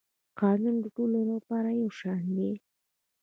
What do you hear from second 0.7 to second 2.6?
د ټولو لپاره یو شان دی